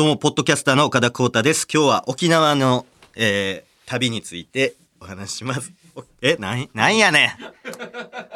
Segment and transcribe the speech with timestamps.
[0.00, 1.68] どうも、ポッドキャスターの岡田光太です。
[1.70, 5.74] 今日は沖縄の、えー、旅についてお話しします。
[5.94, 7.36] おえ、なん、なんやね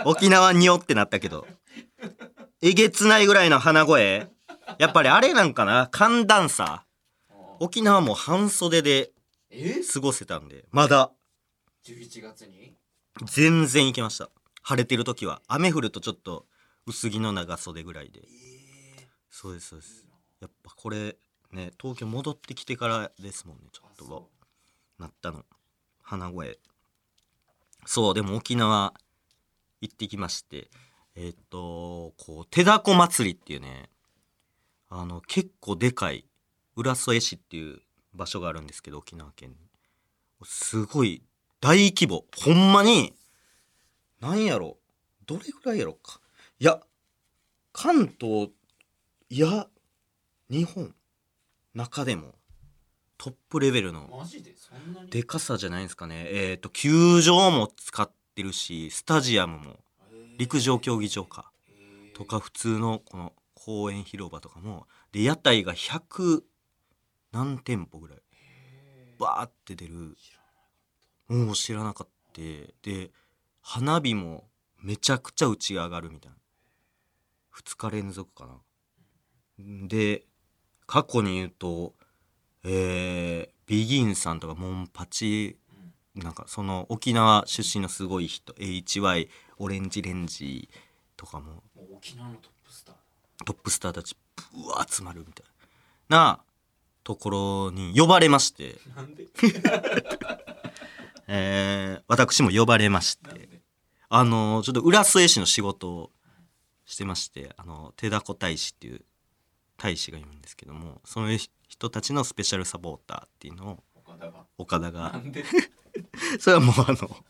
[0.04, 0.06] ん。
[0.06, 1.46] 沖縄によってなったけど。
[2.60, 4.28] えげつないぐらいの鼻声
[4.76, 6.84] やっぱりあれなんかな寒暖差。
[7.60, 9.12] 沖縄も半袖で
[9.48, 9.76] え？
[9.90, 11.12] 過ごせたんで、まだ
[11.86, 12.74] 11月に？
[13.24, 14.28] 全然いけました。
[14.60, 15.40] 晴れてる時は。
[15.48, 16.44] 雨降るとちょっと
[16.86, 18.20] 薄着の長袖ぐらいで。
[19.30, 20.06] そうです、そうです。
[20.42, 21.16] やっぱこれ
[21.54, 24.28] ね、東京戻ってきてからですもんね、ちょっと
[24.98, 25.44] なったの。
[26.02, 26.58] 鼻声。
[27.86, 28.94] そう、でも沖縄
[29.80, 30.70] 行ってきまして、
[31.14, 33.88] えっと、こう、手だこ祭りっていうね、
[34.88, 36.26] あの、結構でかい、
[36.76, 37.80] 浦添市っていう
[38.12, 39.56] 場所があるんですけど、沖縄県に。
[40.44, 41.22] すごい
[41.60, 42.24] 大規模。
[42.36, 43.14] ほんまに、
[44.20, 44.78] なんやろ
[45.26, 46.20] どれぐらいやろか。
[46.58, 46.80] いや、
[47.72, 48.50] 関東、
[49.30, 49.68] いや、
[50.50, 50.94] 日本、
[51.74, 52.34] 中でも、
[53.16, 54.10] トップレベルの
[55.10, 55.22] で？
[55.22, 56.26] かさじゃないですかね。
[56.30, 59.76] えっ、と、球場も使ってるし、スタジアムも、
[60.38, 61.50] 陸上競技場か。
[62.14, 66.42] とか、普通のこの公園広場とかも、で、屋台が100
[67.32, 68.18] 何店舗ぐらい、
[69.18, 70.16] バーって出る。
[71.28, 72.14] もう知らなかった。
[72.34, 73.12] で、
[73.60, 74.50] 花火も
[74.82, 76.36] めちゃくちゃ打ち上がるみたいな。
[77.56, 78.60] 2日連続かな。
[79.86, 80.26] で、
[80.86, 81.94] 過去に言うと、
[82.64, 85.56] えー、ビギンさんとかモンパチ、
[86.14, 90.68] なんかその沖縄出身のすごい人、HY、オレンジレンジ
[91.16, 91.62] とかも。
[91.96, 92.94] 沖縄のトップスター。
[93.44, 94.16] トップスターたち
[94.52, 95.46] ぶわ集まるみたい
[96.08, 96.40] な。
[97.04, 99.26] ところに呼ばれまして、なんで？
[101.28, 103.60] えー、私も呼ばれまして、
[104.08, 106.10] あのちょっと浦添市の仕事を
[106.86, 109.04] してましてあの手だこ大使っていう
[109.76, 111.28] 大使がいるんですけどもその
[111.68, 113.84] 人たちのスペシャルサポーターっていうのを
[114.58, 115.20] 岡田が。
[116.38, 117.24] それはもうあの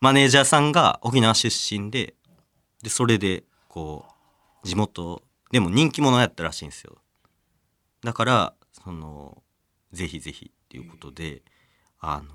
[0.00, 2.14] マネージャーさんが沖縄出身で
[2.82, 4.06] でそれでこ
[4.62, 6.98] う地元でも人気者やったらしいんですよ。
[8.02, 9.42] だからその
[9.92, 11.42] ぜひぜひっていうことで
[12.00, 12.32] あの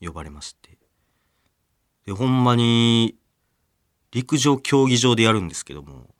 [0.00, 0.78] 呼ばれまして。
[2.06, 3.16] でほんまに
[4.10, 6.14] 陸上競技場でやるんですけども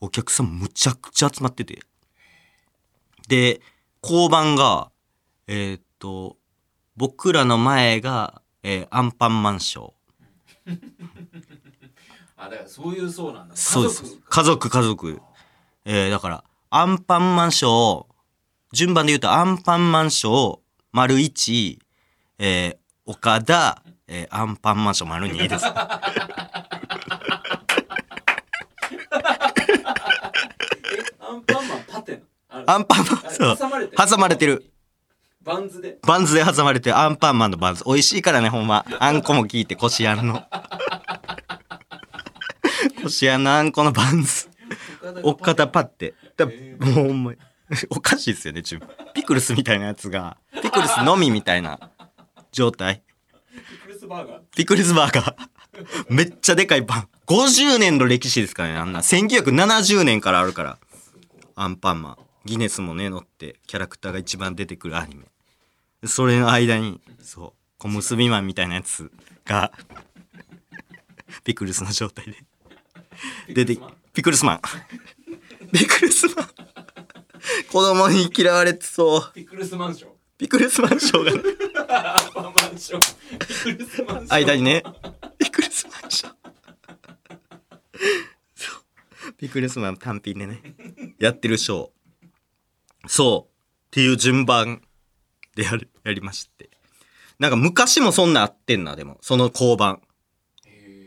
[0.00, 1.80] お客さんむちゃくちゃ集まってて。
[3.28, 3.60] で
[4.02, 4.90] 交番が
[5.46, 6.36] えーっと
[6.96, 10.78] 僕らの前が、えーアンパンマンショー。
[12.36, 13.56] あだからそういうそうなんだ。
[13.56, 14.02] そうです。
[14.02, 15.20] 家族家族家族。
[15.84, 18.06] えーだからアンパンマンショー
[18.72, 20.60] 順番で言うとアンパンマンショー
[20.92, 21.78] 丸1、
[22.38, 25.70] えー岡田、えーアンパンマンショー丸2です え
[31.20, 32.20] アンパンマン縦の。
[32.48, 33.26] あアンパンマン？
[33.26, 33.56] あそう。
[33.56, 34.72] 挟まれて挟まれてる。
[35.42, 35.98] バンズで。
[36.02, 37.84] バンズで挟まれてアンパンマンのバンズ。
[37.86, 38.84] 美味しいからねほんま。
[38.98, 40.44] あんこも効いてこしあんの。
[43.02, 44.48] こしあんのあんこのバンズ。
[45.22, 46.14] おっかたパって。
[46.36, 47.38] だもへうほんまに。
[47.90, 48.88] おかしいですよね自分。
[49.14, 50.36] ピクルスみたいなやつが。
[50.62, 51.90] ピクルスのみみたいな
[52.52, 53.02] 状態。
[53.52, 54.40] ピクルスバーガー。
[54.56, 55.34] ピクルスバーガー。
[56.08, 57.08] めっちゃでかいパン。
[57.26, 59.00] 50年の歴史ですからねあんな。
[59.00, 60.78] 1970年からあるから
[61.60, 62.16] アンパンマン
[62.46, 65.26] ギネスもね載ってキャラクターが一番出てくるアニメ。
[66.08, 69.12] それの間にそう小結びマンみたいなやつ
[69.44, 69.70] が
[71.44, 72.36] ピクルスの状態で
[73.52, 73.78] 出て
[74.14, 74.60] ピクルスマン。
[75.70, 76.48] ピクルスマン。
[77.70, 79.32] 子供に嫌われてそう。
[79.34, 81.42] ピクルスマンションピクルスマンション
[82.34, 83.00] パンマンション
[83.38, 84.82] ピクルスマンション間にね
[85.38, 86.32] ピクルスマンショー。
[88.54, 88.78] そ
[89.28, 89.34] う。
[89.34, 90.62] ピクルスマン単品でね
[91.20, 91.90] やってるショー。
[93.06, 93.50] そう。
[93.50, 94.82] っていう順番
[95.54, 96.70] でやる やりまして。
[97.38, 99.18] なんか昔もそんなあってんなでも。
[99.20, 100.02] その交番。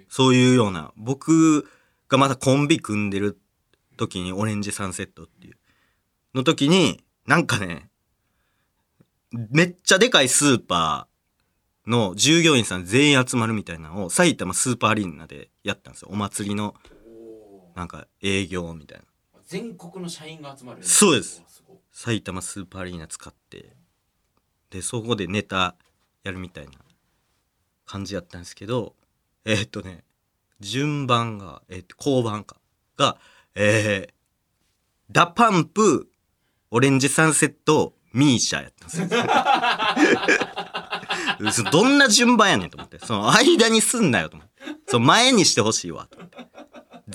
[0.07, 0.93] そういうような。
[0.95, 1.67] 僕
[2.07, 3.41] がまたコンビ組んでる
[3.97, 5.57] 時にオレンジサンセットっていう。
[6.35, 7.89] の時になんかね
[9.31, 16.09] めっちゃでかいスーパーの従業員さん全員集まるみたいなのを埼玉スーパーアリーナでやったんですよ。
[16.11, 16.75] お祭りの
[17.75, 19.05] なんか営業みたいな。
[19.53, 21.43] 全国の社員が集まるそうです。
[21.91, 23.75] 埼玉スーパーアリーナ使って
[24.71, 25.75] でそこでネタ
[26.23, 26.71] やるみたいな
[27.85, 28.95] 感じやったんですけど
[29.45, 30.03] えーっとね
[30.59, 32.55] 順番が、えーっと交番か
[32.97, 33.17] が
[33.53, 34.13] えー、
[35.11, 36.09] DA PUMP
[36.71, 39.07] オレンジサンセット MISIA やったんですよ。
[41.63, 42.97] そどんな順番やねんと思って。
[42.97, 44.63] その間にすんなよと思って。
[44.87, 46.37] その前にしてほしいわと思って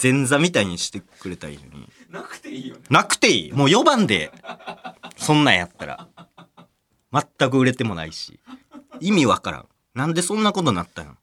[0.00, 4.30] 前座みたいにしてくれたらいいのになくていいよねなくていいもう4番で
[5.16, 6.08] そんなんやったら。
[7.12, 8.40] 全く売れてもないし。
[9.00, 9.68] 意味わからん。
[9.94, 11.14] なんでそんなことになったんや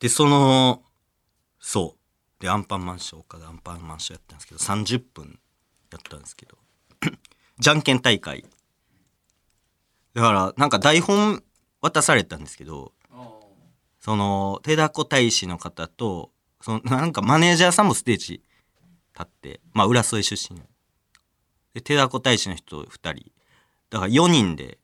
[0.00, 0.82] で、その、
[1.58, 1.96] そ
[2.38, 2.42] う。
[2.42, 5.38] で、アンパンマンショー岡田アンパンマンショーやったんですけど、30分
[5.90, 6.58] やったんですけど、
[7.58, 8.44] じゃんけん大会。
[10.14, 11.42] だから、なんか台本
[11.80, 12.92] 渡されたんですけど、
[14.00, 16.30] その、手だこ大使の方と、
[16.66, 18.42] その、なんかマネージャーさんもステージ立
[19.22, 20.60] って、まあ、浦添出身。
[21.74, 23.30] で、手だこ大使の人2人。
[23.88, 24.78] だから4人で、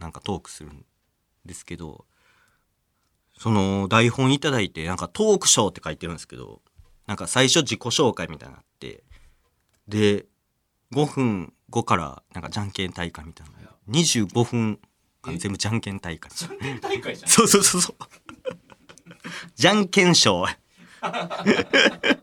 [0.00, 0.84] なんかトークするん
[1.44, 2.06] ですけど、
[3.38, 6.60] その台本いただいて、なんかトークショーって書いてるんですけど、
[7.06, 9.04] なんか最初自己紹介みたいなのあって、
[9.86, 10.26] で、
[10.92, 13.52] 5分後からなんかじゃんけん大会みたいな。
[13.90, 14.80] 25分
[15.22, 16.32] 間全部じゃんけん大会。
[16.34, 17.96] じゃんけん大会じゃんそうそうそうそう。
[19.54, 20.59] じゃんけんショー。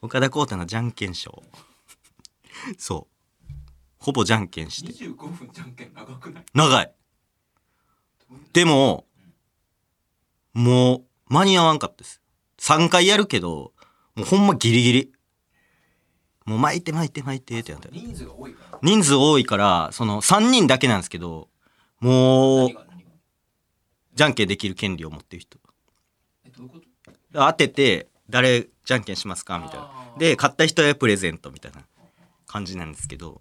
[0.00, 1.42] 岡田浩太のじゃんけんショー。
[2.78, 3.14] そう。
[3.98, 4.92] ほぼじゃんけんして。
[4.92, 6.44] 25分じゃんけん長くない？
[6.54, 6.94] 長い。
[8.52, 9.06] でも、
[10.52, 12.20] もう間に合わんかったです。
[12.58, 13.72] 3回やるけど、
[14.14, 15.12] もうほんまギリギリ。
[16.44, 17.88] もう巻いて巻いて巻いてってなって。
[17.92, 21.48] 人数が多いから人数多いから、その3人だけなんですけど、
[22.00, 22.70] もう
[24.14, 25.58] じゃんけんできる権利を持ってる人。
[26.44, 26.86] えどういうこと？
[27.32, 29.58] 当てて誰じゃんけんしますか？
[29.58, 29.90] みたいな。
[30.18, 31.82] で買った人へプレゼントみたいな
[32.46, 33.40] 感じなんですけど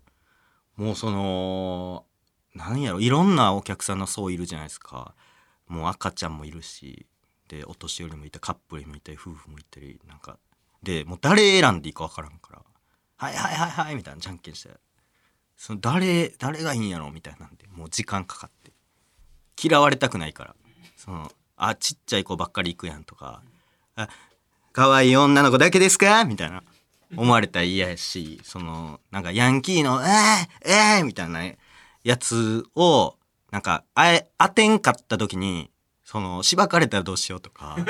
[0.76, 2.06] もうその
[2.54, 5.16] なんやろいろんなお客さんの層いるじゃないですか。
[5.68, 7.06] もう赤ちゃんもいるし
[7.48, 10.38] でお年寄りもいたカップルもいたり夫婦もいたりなんか
[10.84, 12.62] でもう誰選んでいいか分からんから
[13.18, 14.70] 「はいはいはいはい」みたいなじゃんけんして。
[15.60, 18.72] その誰誰がいいんやろみたいなんでもう時間かかって。
[19.60, 20.56] 嫌われたくないから。
[20.96, 23.42] そのあちっちゃい子ばっかり行くやんとか
[23.98, 24.08] あ
[24.72, 26.24] 可愛い女の子だけですか？
[26.26, 26.64] みたいな。
[27.16, 30.10] 思われたら嫌やしそのなんかヤンキーの「えー、
[30.70, 31.42] えー、みたいな
[32.04, 33.16] やつを
[33.50, 35.72] なんかあえ当てんかった時に
[36.04, 37.78] そのしばかれたらどうしようとか。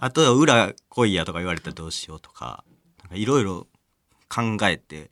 [0.00, 2.64] あとは裏来いやとか言われたらどうしようとか。
[3.02, 3.66] なんかいろいろ
[4.28, 5.10] 考えて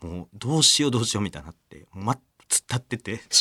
[0.00, 3.20] もうどうしようどうしようみたいになってもうまっ突っ立ってて「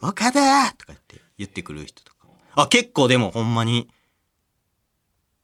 [0.00, 1.01] 岡 田!」とか言って
[1.42, 2.28] 言ってくる人とか。
[2.54, 3.88] あ結構でもほんまに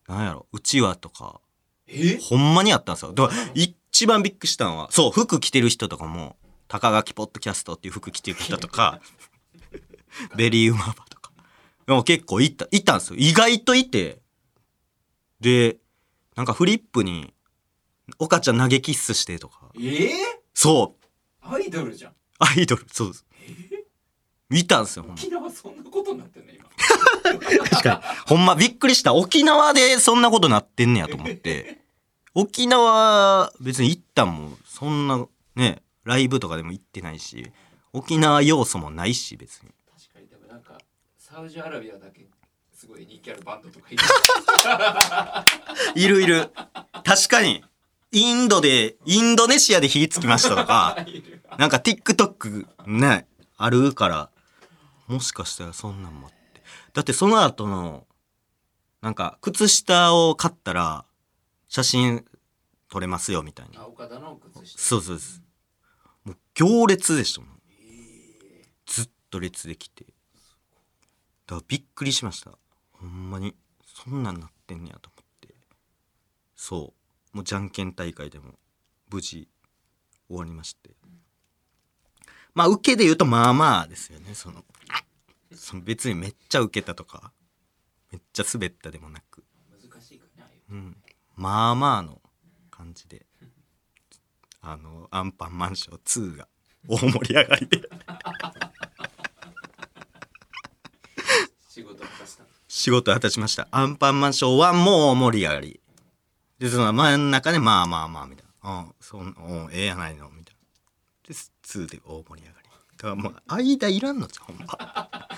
[0.06, 1.40] なんやろうちわとか
[1.86, 2.18] え？
[2.18, 3.12] ほんまにあったんですよ。
[3.12, 6.36] だから一番びっくりしたのはそう服着てる人とかも
[6.68, 9.00] 高垣ポッドキャストっていう服着てる人とか
[10.36, 11.32] ベリーウマバとか
[11.86, 13.16] でも結構いたいたんですよ。
[13.18, 14.20] 意外といて
[15.40, 15.78] で
[16.36, 17.34] なんかフリップに
[18.18, 19.70] 「岡ちゃん投げキッスして」とか。
[19.76, 19.78] え？
[19.80, 20.14] ー、
[20.54, 21.04] そう。
[21.40, 22.14] アイドルじゃん。
[22.38, 23.24] アイドルそうです
[24.50, 26.68] 見たんですよほんま沖縄そんなことになってんね今
[27.68, 28.18] 確かに。
[28.26, 29.12] ほんまびっくりした。
[29.14, 31.80] 沖縄でそんなことなってんねやと思って。
[32.34, 37.50] 沖縄別に行ったんもそんなね、ライブとかでも行ってないし、
[37.92, 39.70] 沖縄要素もないし別に。
[39.86, 40.78] 確かにでもなんか
[41.18, 42.26] サウジアラビアだけ
[42.72, 44.02] すごい人気あるバンドとかいる
[46.00, 46.50] いるいる。
[47.04, 47.64] 確かに。
[48.10, 50.96] インドで、インドネシアで火つきましたとか、
[51.58, 53.26] なんか TikTok ね、
[53.58, 54.30] あるから、
[55.08, 56.62] もしかしたらそんなんもあって。
[56.92, 58.06] だってその後の、
[59.00, 61.06] なんか、靴下を買ったら、
[61.68, 62.24] 写真
[62.88, 63.82] 撮れますよみたいな。
[63.82, 65.42] あ岡田の靴下そうそうです。
[66.24, 67.60] もう行列でしたもん。
[68.86, 70.04] ずっと列できて。
[70.04, 72.58] だからびっくりしました。
[72.92, 73.54] ほんまに、
[73.84, 75.54] そんなんなってんねやと思って。
[76.56, 76.94] そ
[77.32, 77.36] う。
[77.36, 78.54] もうじゃんけん大会でも
[79.10, 79.48] 無事
[80.28, 80.90] 終わりまして。
[82.54, 84.34] まあ受けで言うとまあまあですよね。
[84.34, 84.64] その、
[85.54, 87.32] その別にめっちゃ受けたとか、
[88.12, 89.44] めっちゃ滑ったでもなく。
[89.70, 90.96] 難しいからねああいううん、
[91.36, 92.20] まあまあの
[92.70, 93.26] 感じで。
[94.60, 96.48] あのアンパンマンショー2が
[96.88, 97.80] 大盛り上がりで。
[101.68, 102.44] 仕事を果たした。
[102.66, 103.68] 仕事果たしました。
[103.70, 105.80] アンパンマンショー1も大盛り上がり。
[106.58, 108.94] でその真ん中でまあまあまあみたいな「うん。
[109.00, 110.60] そんうんええやないの」みたいな。
[111.28, 112.67] で2で大盛り上がり。
[112.67, 112.67] だ
[112.98, 115.28] からもう間いらんのじゃんほんま。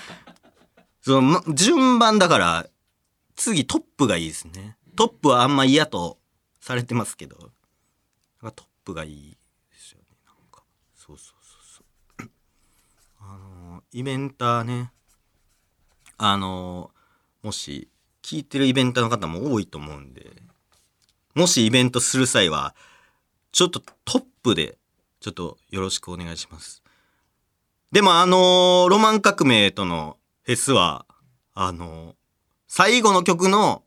[1.02, 2.66] その順番だから
[3.36, 4.76] 次トップがいいですね。
[4.96, 6.18] トップはあんま嫌と
[6.60, 7.52] されてますけど
[8.40, 9.38] トップがいい
[9.70, 10.06] ですよね。
[10.26, 10.64] なんか。
[10.94, 11.84] そうそうそう
[12.18, 12.30] そう。
[13.20, 14.92] あのイベンターね。
[16.22, 16.90] あの
[17.42, 17.88] もし
[18.22, 20.30] 聞いてるイベンターの方も多いと思うんで
[21.34, 22.74] もしイベントする際は
[23.52, 24.76] ちょっとトップで
[25.20, 26.79] ちょっとよろしくお願いします。
[27.92, 31.06] でもあのロマン革命とのフェスは
[31.54, 32.14] あの
[32.66, 33.82] 最後の曲の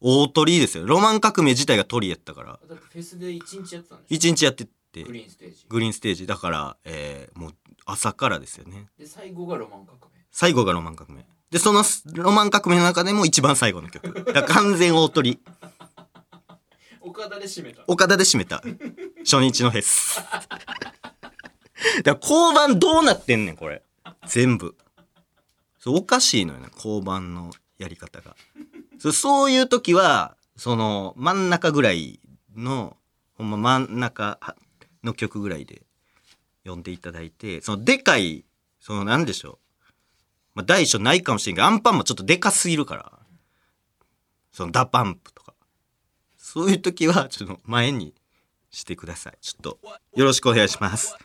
[0.00, 0.86] 大鳥ですよ。
[0.86, 2.60] ロマン革命自体が鳥やったから。
[2.68, 5.02] だってフェスで一日やってたんでしょ一日やってって。
[5.02, 5.66] グリーンステージ。
[5.68, 6.26] グリーンステージ。
[6.26, 7.54] だから、えーもう
[7.86, 8.86] 朝からですよね。
[8.98, 10.18] で最後がロマン革命。
[10.30, 11.24] 最後がロマン革命。
[11.50, 14.12] でそのロマン革命の中でも一番最後の曲。
[14.24, 15.40] だから完全大鳥
[17.00, 17.82] 岡田 で締めた。
[17.86, 18.62] 岡田で締めた。
[19.24, 20.20] 初日のフェス
[22.04, 23.82] だから交番どうなってんねんこれ。
[24.26, 24.76] 全部。
[25.78, 28.36] そうおかしいのよね交番のやり方が。
[28.98, 32.20] そうそういう時はその真ん中ぐらい
[32.56, 32.96] の
[33.34, 34.38] ほんま真ん中
[35.04, 35.82] の曲ぐらいで
[36.64, 38.44] 読んでいただいてそのでかい
[38.80, 39.58] そのなんでしょう、
[40.56, 43.18] まあ、大小ないかもしれんけどアンパンもちょっとでかすぎるから。
[44.58, 45.54] その DA PUMP とか。
[46.36, 48.12] そういう時はちょっと前に
[48.72, 49.38] してください。
[49.40, 49.78] ちょっと
[50.16, 51.16] よろしくお願いします。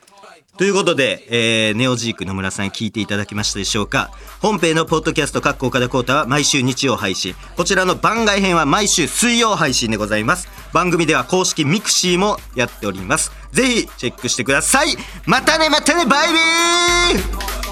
[0.56, 4.12] ということで、えーネオジーク野村さん聞いていただきましたでしょうか？
[4.40, 7.34] 本編のポッドキャスト各岡田光太は毎週日曜配信。
[7.58, 10.48] こちらの番外編は毎週水曜配信でございます。
[10.72, 13.32] 番組では公式 mixi もやっております。
[13.52, 14.96] ぜひチェックしてください。
[15.26, 17.63] またねまたねバイビー